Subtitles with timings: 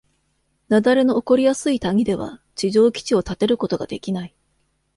[0.69, 4.33] 雪崩の起こりやすい谷では、地上基地を建てることができない。